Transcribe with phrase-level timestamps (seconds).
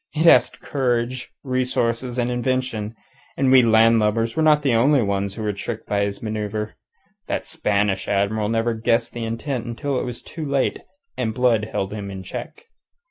[0.15, 2.95] It asks courage, resource, and invention.
[3.37, 6.73] And we land lubbers were not the only ones he tricked by his manoeuvre.
[7.27, 10.81] That Spanish Admiral never guessed the intent until it was too late
[11.17, 12.63] and Blood held him in check.